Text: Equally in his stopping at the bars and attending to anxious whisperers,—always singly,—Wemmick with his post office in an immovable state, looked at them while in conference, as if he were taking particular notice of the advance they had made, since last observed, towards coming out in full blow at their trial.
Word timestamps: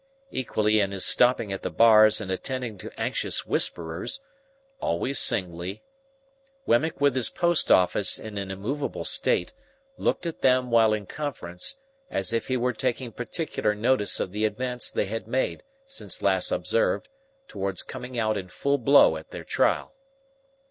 Equally 0.31 0.79
in 0.79 0.91
his 0.91 1.05
stopping 1.05 1.53
at 1.53 1.61
the 1.61 1.69
bars 1.69 2.19
and 2.19 2.31
attending 2.31 2.75
to 2.79 2.99
anxious 2.99 3.45
whisperers,—always 3.45 5.19
singly,—Wemmick 5.19 6.99
with 6.99 7.13
his 7.13 7.29
post 7.29 7.71
office 7.71 8.17
in 8.17 8.39
an 8.39 8.49
immovable 8.49 9.03
state, 9.03 9.53
looked 9.97 10.25
at 10.25 10.41
them 10.41 10.71
while 10.71 10.91
in 10.91 11.05
conference, 11.05 11.77
as 12.09 12.33
if 12.33 12.47
he 12.47 12.57
were 12.57 12.73
taking 12.73 13.11
particular 13.11 13.75
notice 13.75 14.19
of 14.19 14.31
the 14.31 14.43
advance 14.43 14.89
they 14.89 15.05
had 15.05 15.27
made, 15.27 15.63
since 15.85 16.23
last 16.23 16.51
observed, 16.51 17.07
towards 17.47 17.83
coming 17.83 18.17
out 18.17 18.37
in 18.39 18.47
full 18.47 18.79
blow 18.79 19.17
at 19.17 19.29
their 19.29 19.43
trial. 19.43 19.93